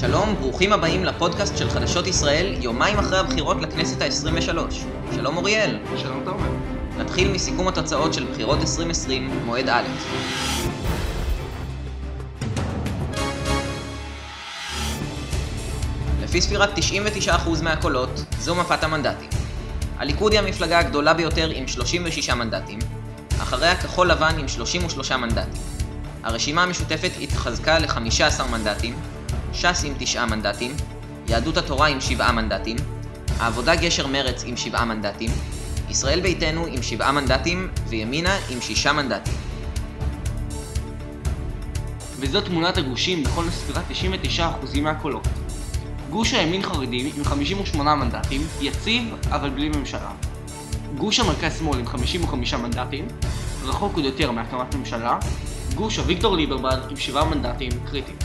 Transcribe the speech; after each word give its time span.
שלום, 0.00 0.36
ברוכים 0.40 0.72
הבאים 0.72 1.04
לפודקאסט 1.04 1.56
של 1.56 1.70
חדשות 1.70 2.06
ישראל, 2.06 2.54
יומיים 2.60 2.98
אחרי 2.98 3.18
הבחירות 3.18 3.56
לכנסת 3.62 4.02
ה-23. 4.02 4.74
שלום 5.14 5.36
אוריאל. 5.36 5.78
שלום 5.96 6.22
תומר. 6.24 6.50
נתחיל 6.98 7.32
מסיכום 7.32 7.68
התוצאות 7.68 8.14
של 8.14 8.24
בחירות 8.32 8.58
2020, 8.60 9.30
מועד 9.44 9.68
א'. 9.68 9.82
לפי 16.22 16.40
ספירת 16.40 16.78
99% 16.78 17.62
מהקולות, 17.62 18.24
זו 18.38 18.54
מפת 18.54 18.84
המנדטים. 18.84 19.28
הליכוד 19.98 20.32
היא 20.32 20.40
המפלגה 20.40 20.78
הגדולה 20.78 21.14
ביותר 21.14 21.50
עם 21.54 21.68
36 21.68 22.30
מנדטים, 22.30 22.78
אחריה 23.42 23.76
כחול 23.76 24.10
לבן 24.10 24.34
עם 24.38 24.48
33 24.48 25.12
מנדטים. 25.12 25.62
הרשימה 26.22 26.62
המשותפת 26.62 27.10
התחזקה 27.22 27.78
ל-15 27.78 28.42
מנדטים, 28.50 28.94
ש"ס 29.52 29.84
עם 29.84 29.94
9 29.98 30.26
מנדטים, 30.26 30.72
יהדות 31.28 31.56
התורה 31.56 31.86
עם 31.86 32.00
7 32.00 32.32
מנדטים, 32.32 32.76
העבודה 33.38 33.74
גשר 33.74 34.06
מרץ 34.06 34.44
עם 34.46 34.56
7 34.56 34.84
מנדטים, 34.84 35.30
ישראל 35.90 36.20
ביתנו 36.20 36.66
עם 36.66 36.82
7 36.82 37.12
מנדטים 37.12 37.68
וימינה 37.88 38.38
עם 38.50 38.60
6 38.60 38.86
מנדטים. 38.86 39.34
וזאת 42.18 42.44
תמונת 42.44 42.78
הגושים 42.78 43.22
בכל 43.22 43.50
ספירת 43.50 43.84
99% 44.38 44.80
מהקולות. 44.80 45.28
גוש 46.10 46.34
הימין 46.34 46.62
חרדים 46.62 47.10
עם 47.16 47.24
58 47.24 47.94
מנדטים, 47.94 48.46
יציב 48.60 49.14
אבל 49.30 49.50
בלי 49.50 49.68
ממשלה. 49.68 50.10
גוש 50.98 51.20
המרכז-שמאל 51.20 51.78
עם 51.78 51.86
55 51.86 52.54
מנדטים, 52.54 53.08
רחוק 53.64 53.96
עוד 53.96 54.04
יותר 54.04 54.30
מהקמת 54.30 54.74
ממשלה. 54.74 55.18
גוש 55.74 55.98
אביגדור 55.98 56.36
ליברמן 56.36 56.80
עם 56.90 56.96
7 56.96 57.24
מנדטים, 57.24 57.70
קריטיים. 57.90 58.16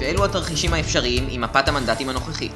ואלו 0.00 0.24
התרחישים 0.24 0.72
האפשריים 0.72 1.26
עם 1.30 1.40
מפת 1.40 1.68
המנדטים 1.68 2.08
הנוכחית. 2.08 2.52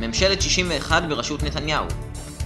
ממשלת 0.00 0.42
61 0.42 1.02
בראשות 1.08 1.42
נתניהו. 1.42 1.84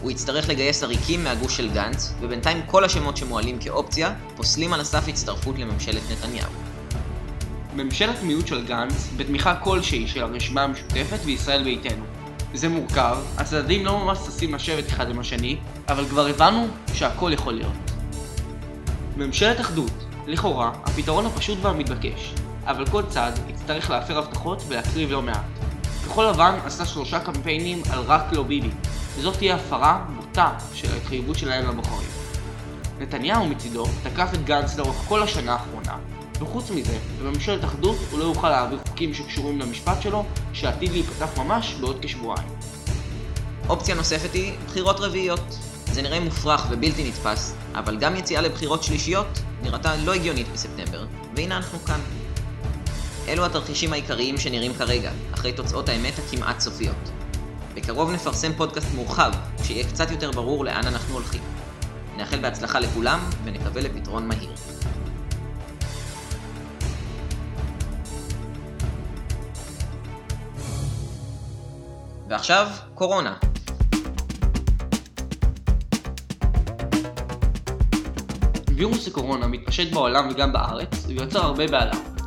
הוא 0.01 0.11
יצטרך 0.11 0.49
לגייס 0.49 0.83
עריקים 0.83 1.25
מהגוש 1.25 1.57
של 1.57 1.71
גנץ, 1.71 2.13
ובינתיים 2.21 2.63
כל 2.67 2.85
השמות 2.85 3.17
שמועלים 3.17 3.59
כאופציה 3.59 4.15
פוסלים 4.37 4.73
על 4.73 4.81
הסף 4.81 5.09
הצטרפות 5.09 5.59
לממשלת 5.59 6.03
נתניהו. 6.11 6.51
ממשלת 7.75 8.23
מיעוט 8.23 8.47
של 8.47 8.67
גנץ, 8.67 9.09
בתמיכה 9.17 9.55
כלשהי 9.55 10.09
של 10.09 10.23
הרשימה 10.23 10.63
המשותפת 10.63 11.19
וישראל 11.25 11.65
ביתנו. 11.65 12.05
זה 12.55 12.69
מורכב, 12.69 13.17
הצדדים 13.37 13.87
לא 13.87 13.99
ממש 13.99 14.19
ששים 14.19 14.55
לשבת 14.55 14.89
אחד 14.89 15.11
עם 15.11 15.19
השני, 15.19 15.57
אבל 15.89 16.09
כבר 16.09 16.27
הבנו 16.27 16.67
שהכל 16.95 17.31
יכול 17.35 17.53
להיות. 17.53 17.73
ממשלת 19.17 19.61
אחדות, 19.61 20.05
לכאורה, 20.27 20.73
הפתרון 20.85 21.27
הפשוט 21.27 21.59
והמתבקש, 21.63 22.35
אבל 22.67 22.87
כל 22.87 23.03
צד 23.09 23.33
יצטרך 23.69 23.91
להפר 23.91 24.19
הבטחות 24.19 24.63
ולהקריב 24.69 25.11
לא 25.11 25.23
מעט. 25.23 25.45
כחול 26.05 26.27
לבן 26.27 26.55
עשה 26.65 26.87
שלושה 26.87 27.21
קמפיינים 27.21 27.83
על 27.91 28.01
רק 28.01 28.33
לא 28.33 28.43
ביבי, 28.43 28.71
וזאת 29.17 29.37
תהיה 29.37 29.55
הפרה 29.55 30.05
בוטה 30.17 30.51
של 30.75 30.93
ההתחייבות 30.93 31.39
שלהם 31.39 31.69
לבוחרים. 31.69 32.09
נתניהו 32.99 33.47
מצידו 33.47 33.85
תקף 34.03 34.29
את 34.35 34.45
גנץ 34.45 34.77
לאורך 34.77 34.97
כל 35.09 35.23
השנה 35.23 35.53
האחרונה, 35.53 35.97
וחוץ 36.41 36.71
מזה, 36.71 36.99
בממשלת 37.23 37.65
אחדות 37.65 37.97
הוא 38.11 38.19
לא 38.19 38.25
יוכל 38.25 38.51
להעביר 38.51 38.79
חוקים 38.89 39.15
שקשורים 39.15 39.61
למשפט 39.61 40.03
שלו, 40.03 40.25
שעתיד 40.53 40.93
להיפתח 40.93 41.39
ממש 41.39 41.75
בעוד 41.81 41.99
כשבועיים. 42.03 42.49
אופציה 43.69 43.95
נוספת 43.95 44.33
היא 44.33 44.53
בחירות 44.67 45.01
רביעיות. 45.01 45.59
זה 45.93 46.03
נראה 46.03 46.21
מופרך 46.21 46.67
ובלתי 46.71 47.09
נתפס, 47.09 47.55
אבל 47.75 47.99
גם 47.99 48.17
יציאה 48.17 48.41
לבחירות 48.41 48.83
שלישיות 48.83 49.41
נראתה 49.63 49.97
לא 49.97 50.15
הגיונית 50.15 50.47
בספטמבר, 50.53 51.07
והנה 51.35 51.57
אנחנו 51.57 51.79
כאן. 51.79 52.01
אלו 53.29 53.47
התרחישים 53.47 53.93
העיקריים 53.93 54.39
שנראים 54.39 54.75
כרגע, 54.75 55.11
אחרי 55.35 55.53
תוצאות 55.53 55.89
האמת 55.89 56.15
הכמעט 56.19 56.61
סופיות. 56.61 57.11
בקרוב 57.75 58.11
נפרסם 58.11 58.53
פודקאסט 58.57 58.95
מורחב, 58.95 59.33
שיהיה 59.65 59.89
קצת 59.89 60.11
יותר 60.11 60.31
ברור 60.31 60.65
לאן 60.65 60.87
אנחנו 60.87 61.15
הולכים. 61.15 61.43
נאחל 62.17 62.39
בהצלחה 62.41 62.81
לכולם, 62.81 63.21
ונקווה 63.45 63.83
לפתרון 63.83 64.29
מהיר. 64.29 64.51
ועכשיו, 72.29 72.69
קורונה. 72.95 73.35
וירוס 78.75 79.09
הקורונה 79.09 79.47
מתפשט 79.47 79.93
בעולם 79.93 80.29
וגם 80.31 80.53
בארץ, 80.53 81.07
ויוצר 81.07 81.39
הרבה 81.45 81.67
בהלה. 81.67 82.18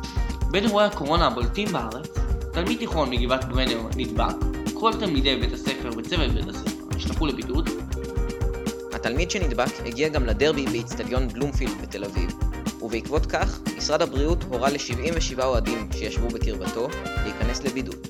בין 0.52 0.64
אירועי 0.64 0.86
הקורונה 0.86 1.26
הבולטים 1.26 1.68
בארץ, 1.68 2.18
תלמיד 2.52 2.78
תיכון 2.78 3.10
מגבעת 3.10 3.44
ברנר 3.44 3.80
נדבק, 3.96 4.34
כל 4.74 4.92
תלמידי 5.00 5.36
בית 5.36 5.52
הספר 5.52 5.90
וצוות 5.96 6.30
בית 6.30 6.48
הספר 6.48 6.96
נשלחו 6.96 7.26
לבידוד. 7.26 7.68
התלמיד 8.92 9.30
שנדבק 9.30 9.80
הגיע 9.86 10.08
גם 10.08 10.26
לדרבי 10.26 10.66
באיצטדיון 10.66 11.28
בלומפילד 11.28 11.82
בתל 11.82 12.04
אביב, 12.04 12.30
ובעקבות 12.82 13.26
כך, 13.26 13.60
משרד 13.76 14.02
הבריאות 14.02 14.44
הורה 14.44 14.70
ל-77 14.70 15.44
אוהדים 15.44 15.88
שישבו 15.92 16.28
בקרבתו 16.28 16.88
להיכנס 17.24 17.64
לבידוד. 17.64 18.06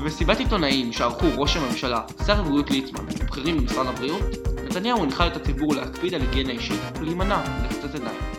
במסיבת 0.00 0.38
עיתונאים 0.38 0.92
שערכו 0.92 1.26
ראש 1.36 1.56
הממשלה, 1.56 2.00
שר 2.26 2.40
הבריאות 2.40 2.70
ליצמן 2.70 3.04
ובכירים 3.04 3.56
במשרד 3.56 3.86
הבריאות, 3.86 4.22
נתניהו 4.64 5.02
הנחה 5.02 5.26
את 5.26 5.36
הציבור 5.36 5.74
להקפיד 5.74 6.14
על 6.14 6.20
היגיינה 6.20 6.52
אישית 6.52 6.80
ולהימנע 7.00 7.42
מלחצות 7.62 7.94
ידיים. 7.94 8.35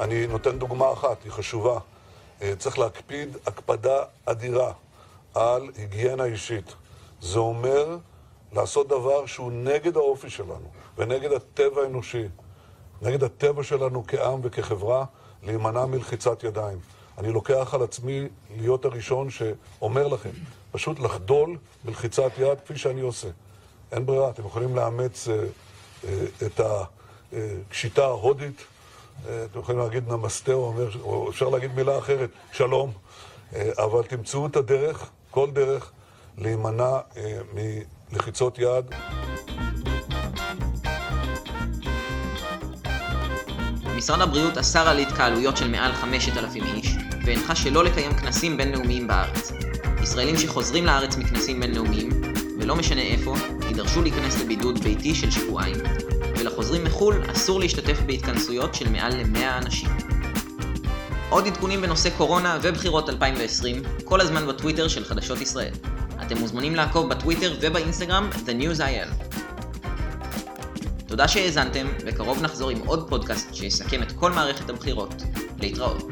אני 0.00 0.26
נותן 0.26 0.58
דוגמה 0.58 0.92
אחת, 0.92 1.24
היא 1.24 1.32
חשובה. 1.32 1.78
אה, 2.42 2.56
צריך 2.58 2.78
להקפיד 2.78 3.36
הקפדה 3.46 4.04
אדירה 4.24 4.72
על 5.34 5.70
היגיינה 5.76 6.24
אישית. 6.24 6.74
זה 7.20 7.38
אומר 7.38 7.98
לעשות 8.52 8.88
דבר 8.88 9.26
שהוא 9.26 9.52
נגד 9.52 9.96
האופי 9.96 10.30
שלנו 10.30 10.70
ונגד 10.98 11.32
הטבע 11.32 11.82
האנושי, 11.82 12.24
נגד 13.02 13.24
הטבע 13.24 13.62
שלנו 13.62 14.04
כעם 14.06 14.40
וכחברה, 14.42 15.04
להימנע 15.42 15.86
מלחיצת 15.86 16.44
ידיים. 16.44 16.78
אני 17.18 17.32
לוקח 17.32 17.74
על 17.74 17.82
עצמי 17.82 18.28
להיות 18.56 18.84
הראשון 18.84 19.30
שאומר 19.30 20.08
לכם, 20.08 20.30
פשוט 20.72 21.00
לחדול 21.00 21.56
בלחיצת 21.84 22.30
יד 22.38 22.60
כפי 22.60 22.76
שאני 22.76 23.00
עושה. 23.00 23.28
אין 23.92 24.06
ברירה, 24.06 24.30
אתם 24.30 24.46
יכולים 24.46 24.76
לאמץ 24.76 25.28
אה, 25.28 25.34
אה, 26.04 26.24
את 26.46 26.60
השיטה 27.70 28.04
ההודית, 28.04 28.58
אה, 28.60 28.73
אתם 29.22 29.58
יכולים 29.58 29.80
להגיד 29.80 30.08
נמסטה, 30.08 30.52
או, 30.52 31.30
אפשר 31.30 31.48
להגיד 31.48 31.74
מילה 31.74 31.98
אחרת, 31.98 32.30
שלום, 32.52 32.92
אה, 33.54 33.70
אבל 33.78 34.02
תמצאו 34.02 34.46
את 34.46 34.56
הדרך, 34.56 35.10
כל 35.30 35.50
דרך, 35.50 35.90
להימנע 36.38 36.98
אה, 37.16 37.38
מלחיצות 38.12 38.58
יד. 38.58 38.84
משרד 43.96 44.20
הבריאות 44.20 44.58
אסר 44.58 44.88
על 44.88 44.98
התקהלויות 44.98 45.56
של 45.56 45.70
מעל 45.70 45.92
5,000 45.92 46.64
איש, 46.64 46.96
והנחה 47.26 47.54
שלא 47.54 47.84
לקיים 47.84 48.12
כנסים 48.12 48.56
בינלאומיים 48.56 49.06
בארץ. 49.06 49.52
ישראלים 50.02 50.36
שחוזרים 50.36 50.86
לארץ 50.86 51.16
מכנסים 51.16 51.60
בינלאומיים, 51.60 52.10
ולא 52.60 52.76
משנה 52.76 53.02
איפה, 53.02 53.34
יידרשו 53.68 54.02
להיכנס 54.02 54.42
לבידוד 54.42 54.78
ביתי 54.84 55.14
של 55.14 55.30
שבועיים, 55.30 55.76
ולחוזרים 56.38 56.84
מחו"ל 56.84 57.22
אסור 57.32 57.60
להשתתף 57.60 58.00
בהתכנסויות 58.06 58.74
של 58.74 58.88
מעל 58.88 59.16
ל-100 59.16 59.64
אנשים. 59.64 59.88
עוד 61.28 61.46
עדכונים 61.46 61.80
בנושא 61.80 62.10
קורונה 62.16 62.58
ובחירות 62.62 63.08
2020, 63.08 63.82
כל 64.04 64.20
הזמן 64.20 64.46
בטוויטר 64.46 64.88
של 64.88 65.04
חדשות 65.04 65.40
ישראל. 65.40 65.72
אתם 66.22 66.38
מוזמנים 66.38 66.74
לעקוב 66.74 67.08
בטוויטר 67.08 67.56
ובאינסטגרם 67.60 68.30
The 68.46 68.62
News 68.62 68.80
IL. 68.80 69.34
תודה 71.06 71.28
שהאזנתם, 71.28 71.86
וקרוב 72.06 72.42
נחזור 72.42 72.70
עם 72.70 72.78
עוד 72.86 73.08
פודקאסט 73.08 73.54
שיסכם 73.54 74.02
את 74.02 74.12
כל 74.12 74.32
מערכת 74.32 74.70
הבחירות. 74.70 75.22
להתראות. 75.60 76.02